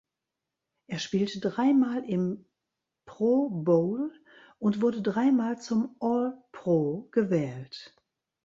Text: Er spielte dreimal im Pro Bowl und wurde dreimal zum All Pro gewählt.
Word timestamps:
Er 0.87 0.97
spielte 0.97 1.39
dreimal 1.39 2.03
im 2.03 2.43
Pro 3.05 3.51
Bowl 3.51 4.11
und 4.57 4.81
wurde 4.81 5.03
dreimal 5.03 5.61
zum 5.61 5.95
All 5.99 6.41
Pro 6.51 7.07
gewählt. 7.11 7.95